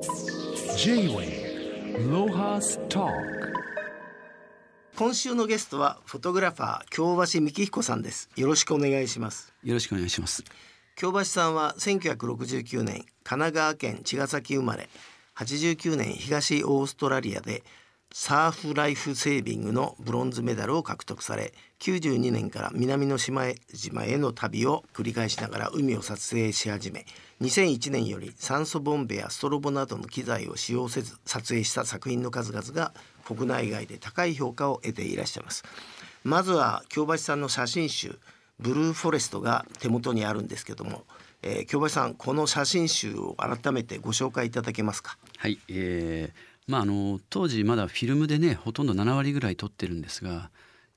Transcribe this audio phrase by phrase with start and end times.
[0.00, 3.06] J-Way ロハスト
[4.96, 8.30] 今週のゲストはフォトグラファー京橋幹彦さんです。
[8.34, 9.52] よろしくお願いします。
[9.62, 10.42] よろしくお願いします。
[10.96, 14.88] 京橋さんは1969年神奈川県茅ヶ崎生まれ
[15.36, 17.62] 89年東オーストラリアで
[18.12, 27.06] サーフライフセービングのブロンズメダルを獲得され92年から南の島へ島への旅を繰り返しながら海を撮影し始め
[27.40, 32.92] 2001年より酸素ボンベやストロボなどの機材を使用せず撮影した作品の数々が
[33.24, 35.62] 国内外で高い評価を得ていらっしゃいます。
[36.24, 38.18] まずは京橋さんの写真集
[38.58, 41.04] ブルーフォレストが手元にあるんですけども、
[41.42, 45.16] えー、京橋さんこの写真集を改めてご紹介いただけますか？
[45.38, 50.50] はい、えーまあ、あの当時まだフィルムでねほとんど7割ぐらい撮ってるんですが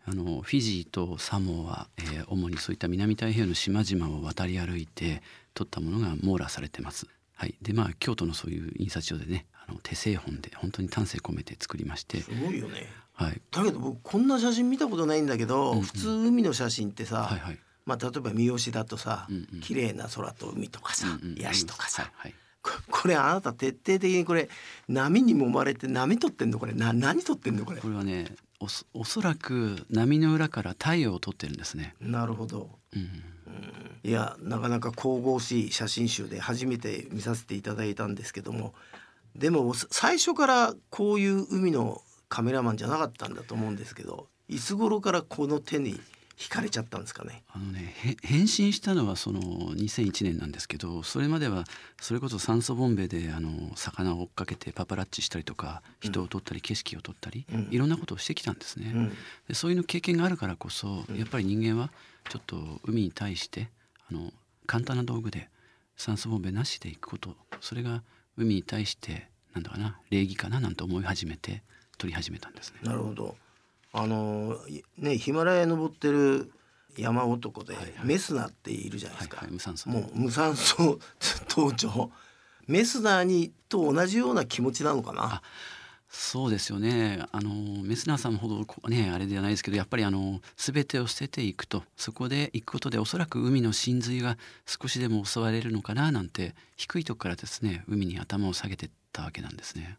[0.06, 5.24] あのフィジーとサモア、えー主にそういった南太平洋の島々を渡り歩いて
[5.54, 7.08] 撮ったものが網羅されてます。
[7.36, 12.88] はい、でまあ京都のそういう印刷所でねあの手製本で本当に丹精込めて作りまして、すごいよね。
[13.14, 15.84] はい、だけど僕こんな写真見たことないんだけど、うんうん。
[15.84, 17.60] 普通海の写真ってさ、はいはい。
[17.86, 19.62] まあ、例えば三好だとさ、うんうん。
[19.62, 24.50] 綺麗な空と海とかさ、うんうんヤシとかさ、はいはいここれあなた徹底的にこれ
[24.88, 26.74] 波に揉まれて波撮ってんのこれ。
[26.74, 27.82] な何撮ってんのこれ。
[27.82, 28.26] これはね
[28.60, 31.96] おそおそらく波の裏から太陽を撮ってるんですね。
[32.00, 32.70] なるほど。
[32.96, 33.24] うん。
[34.04, 38.74] いやなかなか神々しい写真集で初めて見させていただいたんですけども。
[39.36, 46.00] でも最初からこういう海のカメラマンじゃなかったんだと思うんですけどいつ頃からこの手に
[46.38, 47.44] 惹かれちゃったんですかね。
[47.52, 51.64] あのねへ変身したのはその2001年なんですけどそれまでは
[52.02, 58.92] それこそ酸素ボンベであの魚を追っかけてパパラッチしたりとか人を撮ったり景色を撮ったり、うんいろんなことをしてきたんですね。
[58.94, 59.10] うん
[59.48, 61.92] でそういうの経験があるからこそやっぱり人間は
[62.30, 63.70] ちょっと海に対して
[64.10, 64.32] あの
[64.66, 65.50] 簡単な道具で
[65.98, 68.02] 酸素ボンベなしで行くことそれが
[68.38, 71.62] 海に対してなんだかな礼儀かななんて思い始めて
[71.98, 72.80] 撮り始めたんですね。
[72.84, 73.36] なるほど
[73.94, 74.58] あの
[74.98, 76.52] ねヒマラヤ登ってる
[76.98, 77.94] 山男で、はいはい。
[78.04, 79.90] メスナーっているじゃないですか、はいはい、無酸素。
[79.90, 81.00] もう無酸素
[81.50, 82.12] 登頂
[82.68, 85.36] メスナーにと同じような気持ちなのかな？
[85.36, 85.42] あ
[86.16, 87.26] そうですよね。
[87.32, 87.52] あの
[87.84, 91.84] メスナーさんほどねあれではないですけどやっぱりあの全てを捨てていくと。
[91.98, 94.38] そこで行くことでおそらく海の真髄が
[94.68, 99.98] 少しでも襲われるのかななんて低いとこからですね海に頭を下げてったわけなんですね。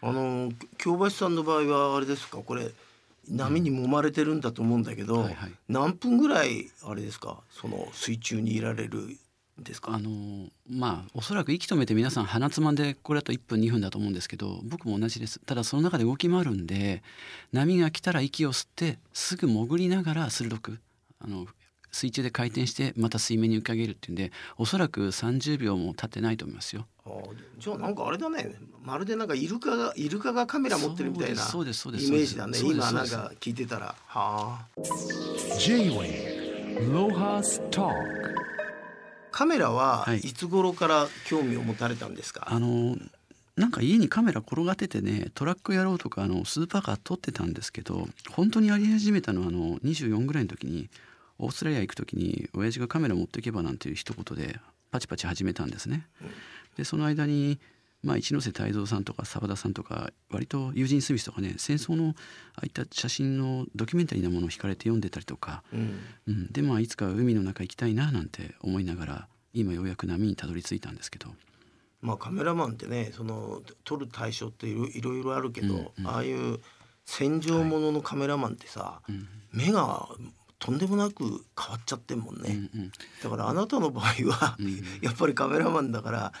[0.00, 2.38] あの京橋さんの場合はあれですか？
[2.38, 2.72] これ
[3.28, 5.52] 波に揉まれてるんだと思うんだけど、はいはい。
[5.68, 7.42] 何分ぐらいあれですか？
[7.50, 9.18] その水中にいられるん
[9.62, 9.92] ですか？
[9.94, 15.40] あのまあおそらく息止めて皆さん鼻つまんでこれだと1分2分だと思うんですけど僕も同じです。
[15.40, 17.02] ただその中で動き回るんで
[17.52, 20.78] 波が来たら息を吸ってすぐ潜りながら鋭く
[21.20, 21.46] あの
[21.92, 26.86] 水中で回転してまた水面に浮かげるっていうんでおそらく30秒も経ってないと思いますよ。
[27.04, 27.10] あ
[27.58, 28.54] じゃあなんかあれだね。
[28.82, 32.58] まるでなんかイルカがイルカがカメラ持ってるみたいなそうですそうですイメージだね。
[32.58, 33.94] 今なんか聞いてたら。
[34.06, 34.66] はあ。
[35.58, 37.90] J-Way ロハスト
[39.30, 40.18] カメラははい。
[40.18, 42.96] いつ頃から興味を持たれたんですか、あの
[43.56, 50.88] なんか家にカメラ転がっててねトラックやろうとかあのスーパーカー撮ってたんですけど本当にやり始めたのはあの24ぐらいの時に
[51.38, 54.58] オーストラリア行く時に親父がカメラ持っていけばなんていう一言で
[54.90, 56.06] パチパチ始めたんですね。
[56.76, 57.58] でその間に、
[58.02, 62.14] まあ、一ノ瀬泰造さんとか澤田さんとか割とユージン・スミスとかね戦争の
[62.54, 66.00] ああいった写真のドキュメンタリーなものを惹かれて読んでたりとか、うん。
[66.28, 71.28] うん、でまあいつか海の中行きたいななんて思いながら今ようやく波にたどり着いたんですけど。
[72.00, 76.06] まあカメラマンってねその撮る対象っていろいろあるけど、うんうん。
[76.06, 76.60] ああいう
[77.04, 79.28] 戦場もののカメラマンってさ、うん。
[79.52, 80.08] 目が
[80.62, 82.42] とんでもなく変わっちゃってんもんね、
[82.74, 82.92] うんうん。
[83.20, 86.32] だからあなたの場合は、うんやっぱりカメラマンだから、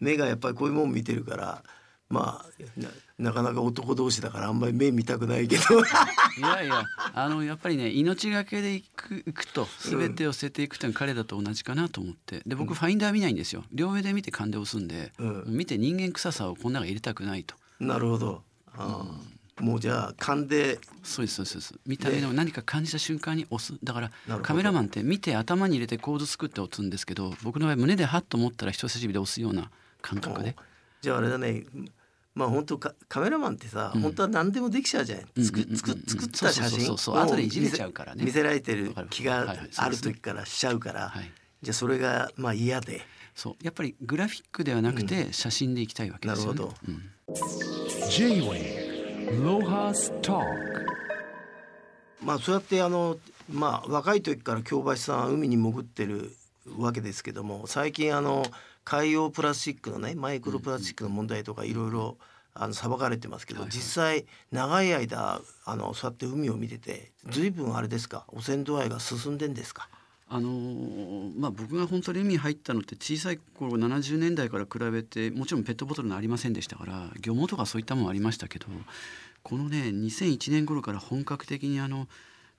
[0.00, 1.62] 目がやっぱりこういうもん見てるから
[2.10, 2.88] まあな
[3.30, 5.62] なかなか男同士だからあんまり目見たくないけど。
[5.78, 6.82] いやいや
[7.14, 12.42] あのやっぱりね命がけで行く行くと全てを捨てていくっていうのは彼らと同じかなと思って。
[12.46, 13.62] で僕ファインダー見ないんですよ。
[13.72, 15.44] 両目で見て勘で押すんで、うん。
[15.46, 17.54] 見て人間臭さをこの中に入れたくないと。
[17.78, 18.42] なるほど、
[18.74, 21.74] ああもうじゃあ勘でそうですそうですそうです。
[21.86, 23.78] 見た目の何か感じた瞬間に押す。
[23.82, 24.10] だから
[24.40, 29.70] カメラマンって見て頭に入れて構図作って押すんですけど僕の場合胸でハッと思ったら人差し指で押すような
[30.00, 30.54] 感覚で。
[31.00, 31.64] じゃああれだね。
[32.34, 34.02] まあ本当かカメラマンってさ、うん。
[34.02, 35.64] 本当は何でもできちゃうじゃん、うん作っ
[36.30, 38.24] た写真そうそうそうそう後でいじれちゃうからね。
[38.24, 41.32] 見せられてる気がある時からしちゃうから、はい。
[41.62, 43.00] じゃあそれがまあ嫌で。
[43.34, 43.56] そう。
[43.64, 46.74] やっぱりグラフィックではなくて写真でいきたいわけですよね、なるほど。
[46.88, 47.10] うん、
[52.22, 53.18] まあそうやってあの
[53.50, 56.32] まあ若い時から京橋さんは海に潜ってる
[56.78, 58.44] わけですけども最近あの
[58.84, 62.16] 海洋プラスチックのねマイクロプラスチックの問題とかいろいろ
[62.54, 63.76] あの裁かれてますけど、はいはい。
[63.76, 68.24] 実際長い間あのそうやって海を見てて随分あれですか？
[68.28, 69.88] 汚染度合いが進んでんですか？
[70.30, 78.66] あのーまあ、僕が本当に海に入ったのって小さい頃70年代から比べてもちろんペットボトルのありませんでしたから漁網とかそういったものありましたけど
[79.42, 82.08] このね2001年頃から本格的にあの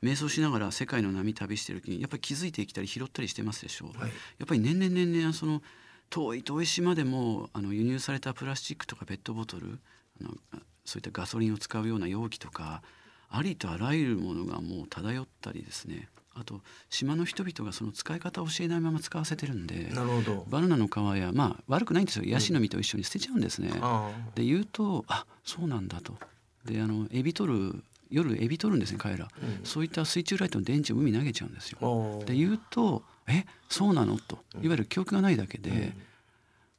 [0.04, 4.10] 瞑想しながら世界の波旅してる時にやっぱり気づいてきたり拾ったりしてますでしょう、はい。
[4.10, 5.62] やっぱり年々年々その
[6.10, 9.80] 遠い遠い島でもあの輸入されたプラスチックとかペットボトル
[10.22, 10.32] あの
[10.86, 12.82] そういったガソリンを使うような容器とか
[13.30, 20.46] ありとあらゆるものがもう漂ったりですねあと島の人々がその使い方を教えないまま使わせてるんでなるほど。
[20.50, 22.26] バナナの皮やまあ悪くないんですよ。
[22.26, 23.72] ヤシの実と一緒に捨てちゃうんですね。
[23.82, 26.14] あで言うとあそうなんだと。
[26.66, 29.66] であのエビ取る夜エビ取るんですね彼ら、うん。
[29.66, 32.24] そういった水中ライトの電池を海に投げちゃうんですよ。
[32.26, 34.44] で言うと「えそうなの?」と。
[34.62, 35.94] いわゆる記憶がないだけで、うん。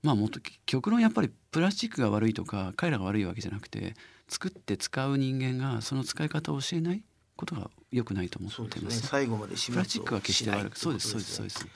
[0.03, 3.95] まあもっと極論やっぱりプラスチックが悪いとか彼らが悪いわけじゃなくて
[4.29, 7.03] 作って使う人間がその使い方を教えない
[7.41, 9.01] ことが良くないと思ってます。
[9.01, 9.09] ね。
[9.09, 11.67] 最後まで始末をプラスチックは決して悪くしそうですそうですそうです。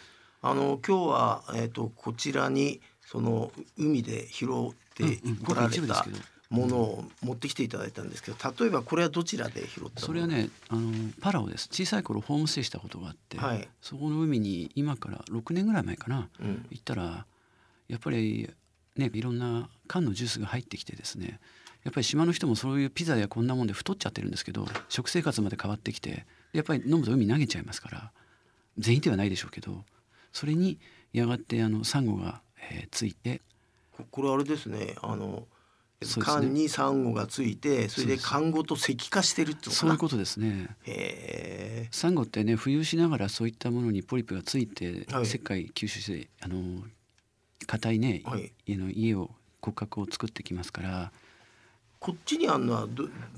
[0.43, 4.49] あの今日は、えー、とこちらにその海で拾っ
[4.95, 6.07] てこられた
[6.51, 10.07] ものを持ってきていただいたんですけど例えばこれはどちらで拾ったの？
[10.07, 11.69] それはねあのパラオです。
[11.73, 13.67] 小さい頃ホームステイしたことがあって、はい。
[13.81, 16.29] そこの海に今から6年ぐらい前かな。
[16.41, 16.67] うん。
[16.71, 17.25] 行ったら
[17.89, 18.51] やっぱり
[18.97, 21.41] ねいろんな缶のジュースが入ってきてですね
[21.85, 28.11] やっぱり島の人もそういうピザやこんなもんで太っちゃってるんですけど食生活まで変わってきてやっぱり飲むと海に投げちゃいますから
[28.79, 29.85] 全員ではないでしょうけど
[30.33, 30.79] それに
[31.13, 32.41] やがてあのサンゴが、
[32.71, 33.43] えーついて
[33.97, 35.47] ここれあれですねあの
[36.19, 40.77] 缶にサンゴがついてそれで缶ごと石化してるってことそういうことですね。
[41.91, 45.23] サンゴってね浮遊しながらそういったものにポリプがついて、はい。
[45.23, 46.83] 石灰吸収してあの
[47.67, 48.53] 硬いね、はい。
[48.67, 49.31] 家の家を
[49.63, 51.13] 骨格を作ってきますから
[52.05, 52.87] こっちにあるのは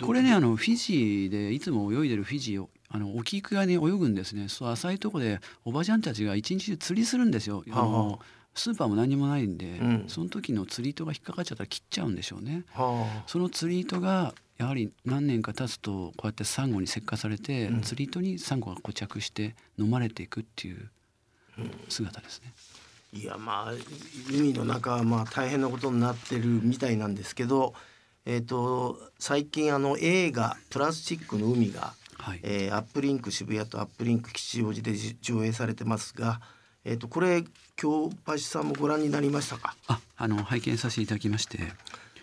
[0.02, 4.48] これねあのフィジーでいつも泳いでるフィジーをあの沖行く側に泳ぐんですね。
[4.48, 7.62] そう浅いとこでおばちゃんたちが一日中釣りするんですよ。
[7.70, 7.86] あはあ。
[7.86, 8.20] はの
[8.56, 10.04] スーパーも何もないんで、うん。
[10.08, 12.64] その時の釣り糸が引っかかっちゃったら切っちゃうんでしょうね。
[12.72, 13.22] はあ。
[13.28, 17.80] その釣り糸がやはり何年か経つとこうやってサンゴに石化されて、うん。
[17.82, 20.90] 釣り糸にサンゴが固着して飲まれていくっていう
[21.88, 22.52] 姿ですね。
[23.12, 23.72] いやまあ
[24.30, 27.74] 海の中はまあ大変なことになってるみたいなんですけど、
[28.26, 32.40] えー、と最近あの映画「プラスチックの海が」はい。
[32.42, 36.40] えーアップリンク渋谷とアップリンク吉祥寺でじ上映されてますが、
[36.84, 37.44] えー、とこれ
[37.76, 39.76] 京橋さんもご覧になりましたか？
[39.86, 41.72] あ、あの拝見させていただきまして、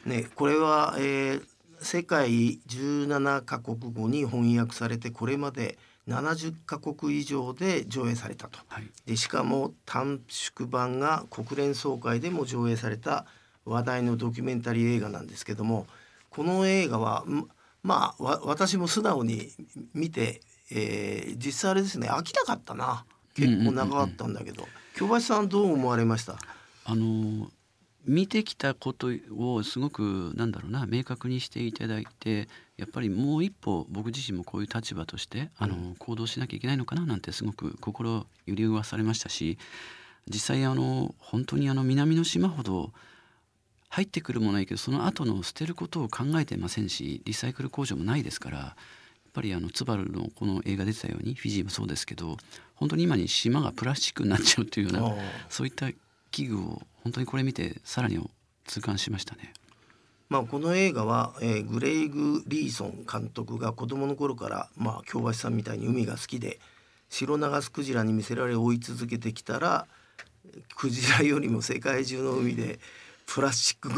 [0.05, 1.45] ね、これは、えー
[1.79, 5.77] 世界17カ国語に翻訳されてこれまで
[6.07, 8.59] 70カ国以上で上映されたと。
[8.69, 8.89] はい。
[9.05, 13.25] でしかも短縮版が国連総会でも上映された
[13.65, 15.87] 話題のドキュメンタリー映画なんですけども
[16.29, 17.47] この映画はん
[17.83, 19.49] まあわ私も素直に
[19.93, 23.05] 見て、えー実際あれですね飽きなかったな。
[23.35, 26.37] 結構長かったんだけど、京橋さんどう思われました？
[26.85, 27.49] あの
[28.05, 39.57] 見てきたことをすごくなんだろうな明確にしていただいてやっぱりもう一歩僕自身もこういう立場としてあの、行動しなきゃいけないのかななんてすごく心揺り動かされましたし
[40.29, 42.91] 実際あの本当にあの南の島ほど
[43.93, 48.73] 入ってくるものないけどその後の捨てることを考えてませんしリサイクル工場もないですからやっ
[49.33, 52.37] ぱりあのツバルのこの映画出てたようにフィジーもそうですけど
[52.73, 55.15] 本当に今に島がプラスチックになっちゃうというような
[55.47, 55.91] そういった
[56.31, 58.19] 器具を本当にこれ見てさらに
[58.65, 59.53] 痛感しましたね。
[60.27, 66.59] まあ、この映画は、えーグレイグ・リーソン監督が子供の頃から、まあ、京橋さんみたいに海が好きで
[67.09, 69.85] 白ナガスクジラに見せられ追い続けてきたら
[70.75, 72.79] クジラよりも世界中の海で
[73.25, 73.95] プラスチックご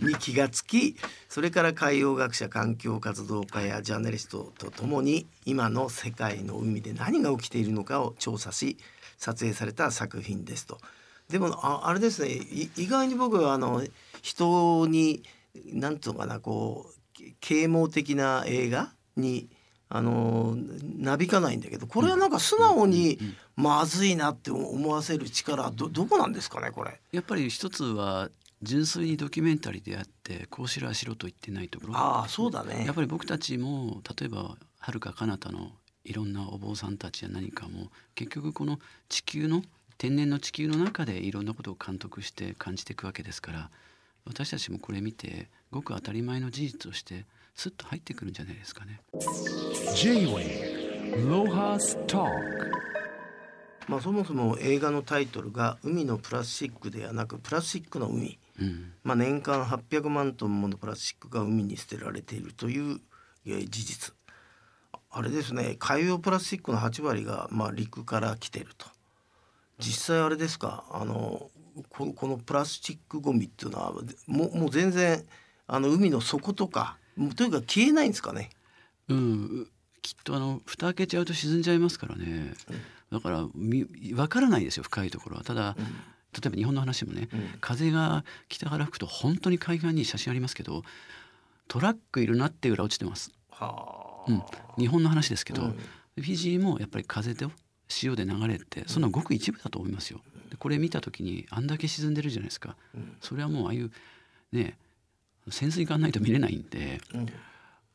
[0.00, 0.96] みに気がつき
[1.28, 8.76] それから海洋学者環境活動家やジャーナリストとともに今の世界の海で何が起きているのかを調査し
[9.16, 10.78] 撮影された作品ですと。
[11.28, 12.30] でもああれですね
[12.76, 13.82] 意外に僕はあの
[14.22, 15.22] 人に
[15.66, 19.50] なんつうのかなこう啓蒙的な映画に
[19.90, 20.54] あの
[20.98, 23.18] なびかないんだけどこれはなんか素直に
[23.56, 27.00] まずいなって思わせる力はどどこなんですかねこれ？
[27.12, 28.28] やっぱり一つは
[28.62, 31.96] 純粋にドキュメンタリーであってこうしろああしろと言ってないところ。
[31.96, 32.84] ああそうだね。
[32.84, 35.72] やっぱり僕たちも例えばはるか彼方の
[36.04, 38.78] いろんなお坊さんたちや何かも結局この
[39.08, 39.62] 地球の
[39.96, 43.70] 天然の地球の中でいろんなことを監督して感じていくわけですから
[44.26, 47.24] 私たちもこれ見てごく当たり前の事実として
[47.58, 49.00] スッと入ってくるんじゃないですかね。
[49.96, 52.30] J-Way Lohas Talk
[53.88, 58.92] まあそもそも映画のタイトルが海のプラスチックではなくプラスチックの海、うん。
[59.02, 63.00] まあ年間800万トンものプラスチックが海に捨てられているという
[63.44, 64.14] えー事実。
[65.10, 65.74] あれですね。
[65.80, 68.86] 海洋プラスチックの8割がまあ陸から来てると。
[69.80, 70.84] 実際あれですか？
[70.92, 71.50] あの
[71.88, 73.92] ここのプラスチックゴミっていうのは
[74.28, 75.24] もうもう全然
[75.66, 78.50] あの海の底とかもうとにかく消えないんですかね？
[79.08, 79.66] うん、
[80.00, 82.54] きっとあの蓋開けちゃうと沈んじゃいますからね、
[83.12, 85.44] だからみ分からないですよ深いところは。
[85.44, 85.84] ただ、例
[86.46, 87.40] えば日本の話もね、うん。
[87.60, 90.84] 風が北から吹くと本当に海岸に写真ありますけど
[91.66, 94.42] トラックいるなっていうぐらい落ちてます、はうん、
[94.78, 95.70] 日本の話ですけど、うん。
[95.70, 97.50] フィジーもやっぱり風と
[97.88, 100.20] 潮で流れてそのごく一部だと思いますよ。
[100.50, 103.16] でこれ見た時にあんだけ沈んでるじゃないですか、うん。
[103.20, 103.90] それはもうああいう
[104.52, 104.76] ね
[105.50, 107.26] 潜水艦ないと見れないんでうん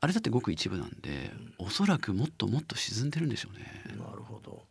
[0.02, 3.84] あれだってごく一部なんで、おそらくもっともっと沈んでるんでしょうね。
[3.98, 4.66] なるほど。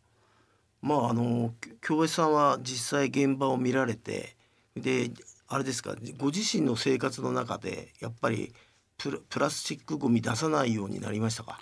[0.83, 4.37] まああのき京橋さんは実際現場を見られて
[4.77, 5.11] で
[5.49, 8.53] あれですかご自身の生活の中でやっぱり
[8.99, 11.59] プラプラスチックごみ出さないようになりましたか？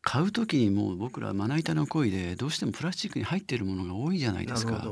[0.00, 4.84] 買う時にもう僕らまな板の恋でどうしてもプラスチックに入っているものが多いじゃないですか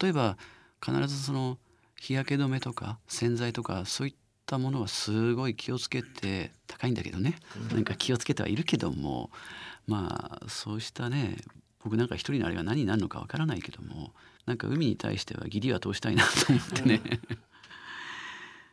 [0.00, 0.38] 例えば
[0.82, 1.58] 必ずその
[2.00, 4.14] 日焼け止めとか洗剤とかそういっ
[4.46, 7.36] たものはすごい気をつけて高いんだけどね、
[7.72, 9.30] なんか気をつけてはいるけども
[9.86, 11.36] まあそうしたね
[11.82, 14.12] 僕なんか一人のあれが何になるのかわからないけども
[14.46, 17.00] なんか海に対しては義理は通したいなと思ってね、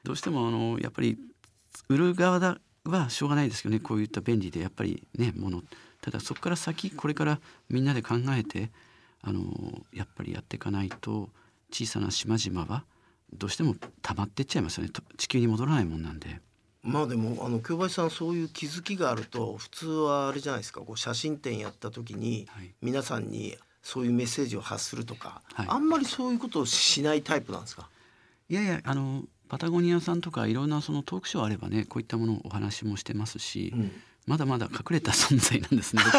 [0.03, 1.17] どうしてもあのやっぱり
[1.89, 5.63] 売る側だはしょうがないですけどねこういった便利でやっぱりねもの
[6.01, 7.39] ただそこから先これから
[7.69, 8.71] みんなで考えて
[9.21, 9.41] あの
[9.93, 11.29] やっぱりやっていかないと
[11.71, 12.83] 小さな島々は
[13.37, 14.89] どうしても溜まってっちゃいますよね。
[14.89, 16.39] と地球に戻らないもんなんで。
[16.81, 20.81] まあでもあの京橋さんそういう気づきがあると普通はあれじゃないですか。
[20.81, 22.73] こう写真展やった時にはい。
[22.81, 25.67] 皆さんにそういうメッセージを発するとか、はい。
[25.69, 27.89] あんまりそういうことをしないタイプなんですか？
[28.49, 33.91] いやいやあのパタゴニアさんとかいろんなそのトークショーあればねこういったものをお話もしてますし、うん
[34.25, 36.01] まだまだ隠れた存在なんですね。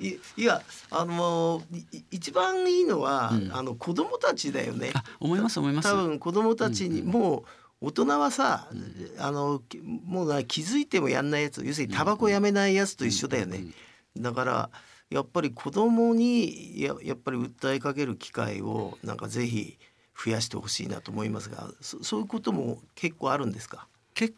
[0.00, 4.90] いいやあのい一番いいのは、うんあの子供たちだよね。
[4.94, 5.88] あ思います思います。
[5.88, 7.44] 多分子供たちに、うんうんもう
[7.80, 8.70] 大人はさ、
[9.18, 13.58] あのきもうな気づいてもやんないやつ要するにタバコやめないやつと一緒だよね。
[13.58, 13.74] うんうん
[14.22, 14.70] だから
[15.10, 19.76] やっぱり子供にややっぱり訴えかける機会をなんかぜひ
[20.24, 23.86] 増やしてほしいなと思いますがそそういうことも結構あるんですか？
[24.14, 24.34] 結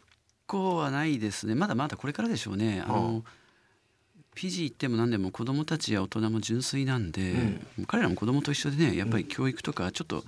[0.47, 1.53] 構はないですね。
[1.55, 2.83] まだまだこれからでしょうね。
[2.85, 3.23] あの、
[4.33, 10.23] フィジー行っても何でも子供たちや大人も純粋なんで、彼らも子供と一緒でねやっぱり教育とかちょっと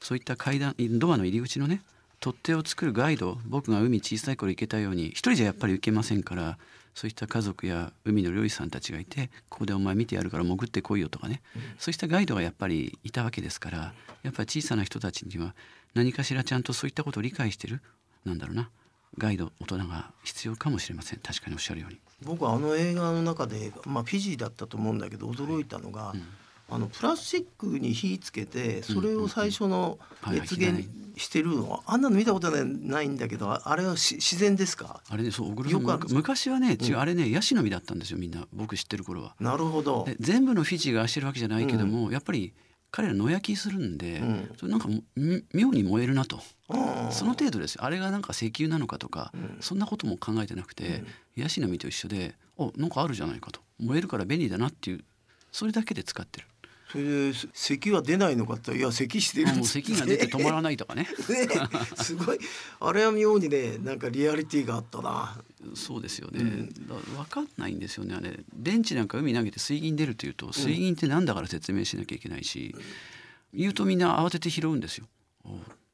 [0.00, 1.80] そういった階段ドアの入り口のね
[2.18, 6.58] 取っ手を作るガイド僕が海小さい頃行けたように一人じゃやっぱり行けませんから
[6.94, 11.40] そういった家族や海の漁師さんたちがいてここでお前見てやるから潜ってこいよとかね、
[11.78, 15.54] そうしたガイドがやっぱりいたわけですからやっぱり小さな人たちには
[15.94, 17.80] 何かしらちゃんとそういったことを理解してる
[18.24, 18.70] なんだろうな
[19.18, 21.20] ガイド大人が必要かもしれません。
[21.20, 21.98] 確かにおっしゃるように。
[22.24, 26.14] 僕はあの映画の中で、まあ、フィジーだったと思うんだけど驚いたのが、
[26.70, 30.40] あのプラスチックに火つけてそれを最初のはいはい。
[30.42, 30.84] 熱源
[31.18, 35.02] してるのはあんなの見たことないんだけどああれはし自然ですか？
[35.10, 38.46] あれねそう小黒さん昔はね違う、うんあれねヤシの実だったんですよみんな。
[38.54, 39.34] 僕知ってる頃は。
[39.38, 40.04] なるほど。
[40.06, 42.54] で全部のフィジーがしてるわけじゃないけども、やっぱり
[42.90, 44.50] 彼ら野焼きするんで、うん。
[44.58, 45.04] それなんかみ
[45.52, 46.40] 妙に燃えるなと
[47.10, 47.84] その程度ですよ。
[47.84, 49.56] あれがなんか石油なのかとか、うん。
[49.60, 51.04] そんなことも考えてなくて、
[51.36, 53.60] ヤシの実と一緒でおなんかあるじゃないかと。
[53.78, 55.04] 燃えるから便利だなっていう
[55.50, 56.46] それだけで使ってる。
[56.90, 61.08] それでせ咳は出ないのかっていや咳してるあもう咳が出て止まらないとかね。
[61.28, 61.48] ね
[61.96, 62.38] すごい。
[62.80, 65.42] あれは妙にねなんかリアリティがあったな。
[65.74, 66.68] そうですよね、うん。
[66.86, 68.40] だ分かんないんですよねあれ。
[68.54, 72.74] 電池なんか海投げて水銀出るというと水銀って何だから説明しなきゃいけないし、
[73.54, 75.06] 言うとみんな慌てて拾うんですよ。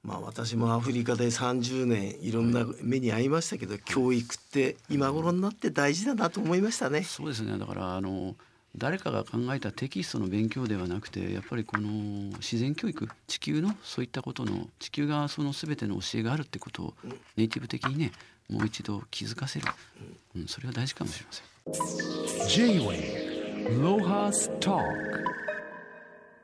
[0.04, 7.02] おまあ私もアフリカで30年いろんな目に遭いましたけど、教育って今頃になって大事だなと思いましたね。
[7.02, 7.58] そうですね。
[7.58, 8.36] だからあの
[8.76, 11.88] 誰かが考えたテキストの勉強ではなくてやっぱりこの
[12.38, 16.94] 自然教育地球のそういったことの地球がその全ての教えがあるってことを
[17.36, 18.12] ネイティブ的にね
[18.48, 19.66] もう一度気づかせる、
[20.36, 22.48] うん、それは大事かもしれません。
[22.48, 24.82] J-Way Lohas Talk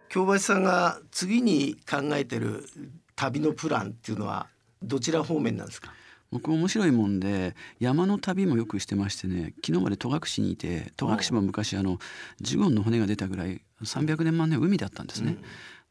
[0.08, 2.68] 京橋さんが次に考えてる
[3.16, 4.48] 旅のプランっていうのは
[4.82, 5.92] どちら方面なんですか？
[6.30, 11.98] 僕面白いもんで山の旅もよくしてましてね昨日まで戸隠にいて戸隠も昔あの
[12.40, 15.36] ジュゴンの骨が出たぐらい300年万年海だったんですね。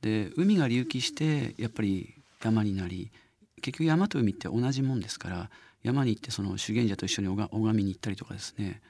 [0.02, 2.14] で海が隆起してやっぱり
[2.44, 3.10] 山になり
[3.62, 5.50] 結局山と海って同じもんですから
[5.82, 8.82] 山に行ってその修験者と一緒に拝拝みに行ったりとかですね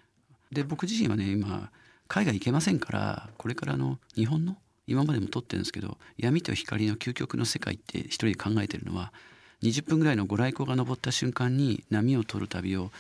[0.52, 1.70] で僕自身はね今
[2.08, 9.14] 海外行けませんからこれからの日本の今までも撮ってるんですけど闇と光の究極の世界って一人で考えてるのは
[9.64, 12.92] 20分ぐらいのご来光が昇った瞬間に波を撮る旅を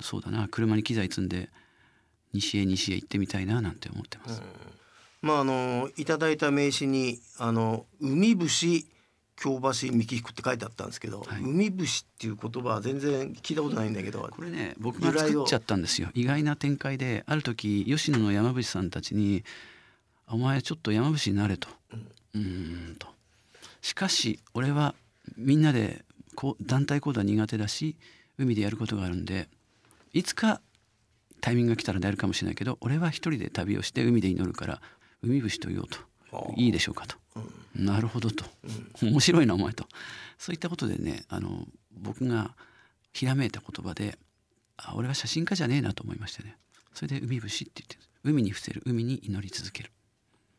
[0.00, 1.48] そうだな車に機材積んで
[2.32, 4.42] 西へ西へ行ってみたいななんて思ってます。
[5.22, 8.86] まああのいただいた名刺にあの海節
[9.36, 11.42] 京橋幹彦って書いてあったんですけど、はい。
[11.42, 16.10] 海節っていう言葉は全然聞いたことないんだけどこれね僕が作っちゃったんですよ。
[16.14, 19.44] 意外な展開である時吉野の山伏さんたちに
[20.28, 21.68] 「お前ちょっと山伏になれ」と
[22.34, 23.08] 「うーん」と
[23.82, 24.94] 「しかし俺は
[25.36, 26.04] みんなで
[26.34, 27.96] こう団体行動は苦手だし
[28.38, 29.48] 海でやることがあるんで
[30.12, 30.60] いつか
[31.40, 34.82] タイミングが来たらやるかもしれないけど俺は一人で旅をして海で祈るから
[35.22, 35.98] 海伏と言おうと。
[36.56, 37.16] いいでしょうかと、
[37.76, 38.44] なるほどと、
[39.00, 39.86] 面白いなお前と。
[40.36, 42.56] そういったことでねあの僕が
[43.12, 44.18] ひらめいた言葉で
[44.76, 46.56] あ俺は写真家じゃねえなと思いましてね。
[46.92, 49.92] それで海伏って言ってる海に伏せる海に祈り続ける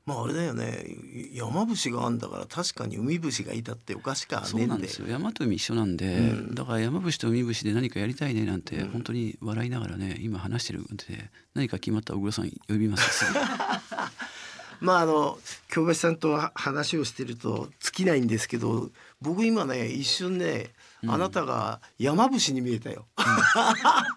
[0.06, 0.86] まああれだよね。
[1.34, 5.08] 山伏があんだから確かに海伏がいたっておかしかねそうなんですよ。
[5.08, 13.26] 山と海一緒なんで、だから山伏と海伏で何かやりたいねなんて本当に笑いながらね今話してるんで何か決まったら小倉さん呼びます？
[14.82, 20.70] まああの京橋さんとは話をしてると尽きないんですけど僕今ね一瞬ね、
[21.08, 23.08] あなたが山伏に見えたよ。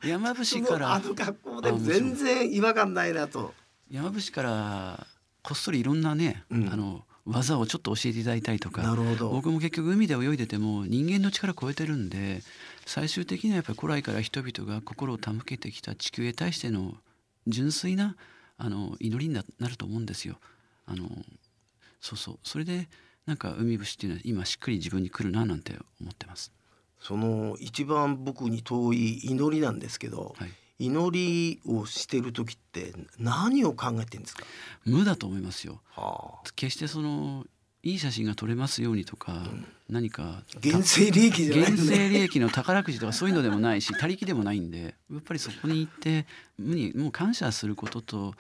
[0.04, 3.54] 山伏そのから あの格好でも全然違和感ないなと。
[3.90, 5.06] 山伏から
[5.48, 12.40] こっそりいろんなね、うんあの技をちょっと教えていただいたりとかなるほど僕も結局海で泳いでても人間の力超えてるんで
[12.86, 16.94] 最終的にはやっぱり古来から人々が心を手向けてきた地球へ対しての
[17.46, 18.16] 純粋な
[18.56, 20.38] あの祈りにななると思うんですよ。
[20.86, 21.06] あの
[22.00, 22.88] そうそうそれで
[23.26, 26.50] なんか海伏っていうのは今しっくり自分に来るななんて思ってます。
[26.98, 34.44] その一番僕に遠い祈りなんですけど、はい祈りをしてる時って何を考えてるんですか？
[34.84, 35.80] 無だと思いますよ。
[35.90, 37.44] はあ、決してその
[37.82, 39.44] いい写真が撮れますようにとか、
[39.88, 41.76] 何か原生利益じゃないね。
[41.78, 46.26] 生利益の宝くじとかそういうのでもないし他力でもないんでやっぱりそこに行って
[46.58, 48.34] 無にもう感謝することと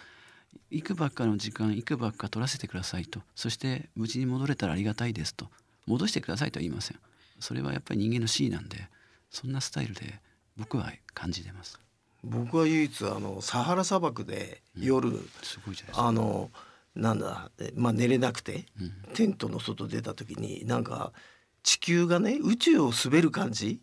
[0.70, 5.46] いくばっかの時間いくばっか取らせてくださいとそして無事に戻れたらありがたいですと
[5.86, 6.98] 戻してくださいとは言いません
[7.38, 8.88] それはやっぱり人間の C なんで
[9.30, 10.20] そんなスタイルで
[10.56, 11.78] 僕は感じてます
[12.24, 15.10] 僕は唯一あのサハラ砂漠で夜、
[15.42, 16.06] すごいじゃないですか。
[16.06, 16.50] あの
[16.96, 18.92] なんだえまあ寝れなくて、うん。
[19.14, 21.12] テントの外出た時になんか
[21.62, 23.80] 地球がね宇宙を滑る感じ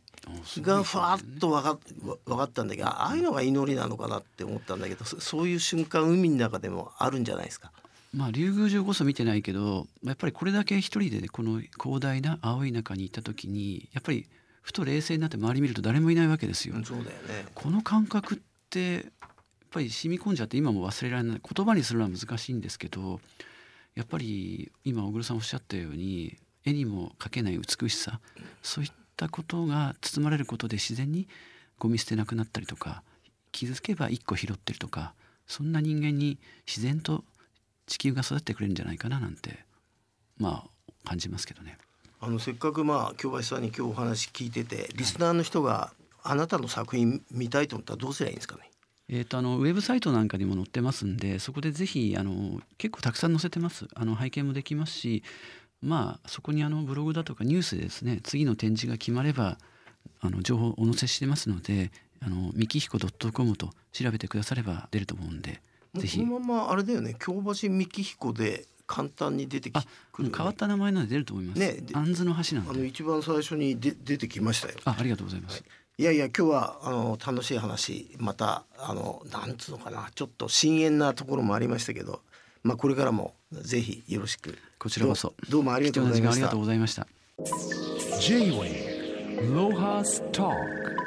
[0.61, 1.79] がふわっと分かっ
[2.25, 7.71] 分かったんだけどああいうのが祈りなのかなって思ったんだけどそそういう瞬間海の中でもあるんじゃないですか。
[8.13, 14.27] まあ竜宮城こそ見てないけどやっぱりこれだけ一人でこの広大な青い中に行った時にやっぱり
[14.65, 16.73] ふと冷静になって周り見ると誰もいないわけですよ。
[16.75, 17.45] うんそうだよね。
[17.53, 18.37] この感覚っ
[18.71, 19.03] てやっ
[19.69, 23.19] ぱり染み込んじゃって今も忘れられない言葉にするのは難しいんですけど
[23.93, 28.19] やっぱり今小黒さんおっしゃったように絵にも描けない美しさ
[28.63, 31.27] そういったことが包まれることで自然に
[31.77, 33.03] ゴミ捨てなくなったりとか
[33.51, 35.13] 気づけば一個拾ってるとか
[35.45, 37.23] そんな人間に自然と
[37.85, 39.59] 地球が育ってくれるんじゃないかななんて
[40.37, 41.77] まあ感じますけどね。
[42.25, 48.71] あのせっかくまあ京橋さんに今日お話聞いててリスナーの人があなたの作品見たいと思ったらどうすればいいんですかね？
[49.09, 53.85] えー、とあのウェブサイトなんかにも載ってますんでそこでぜひあの結構たくさん載せてます。
[53.93, 55.21] あの拝見もできますし
[55.83, 59.59] まあそこにあのブログだとかニュースでですね次の展示が決まれば
[60.21, 62.97] あの情報をお載せしてますのであのみきひこ
[63.31, 65.61] .com と調べてくだされば出ると思うんで
[65.93, 66.17] ぜひ。
[66.17, 72.71] このままあれだよね京橋幹彦で簡単に出てきあくるよね、変わった名前なんで出ると思います、ねであんずの橋なんで。
[72.71, 74.75] あの一番最初にで出てきましたよ。
[74.85, 75.63] あありがとうございます、
[75.97, 82.21] いやいや今日はあの楽しい話またあのなんつうのかなちょっと深淵なところもありましたけど、
[82.63, 84.57] まあこれからもぜひよろしく。
[84.77, 85.29] こちらこそ。
[85.29, 87.07] どうどうもありがとうございました。
[88.19, 88.61] 貴重な時
[89.81, 91.04] 間あ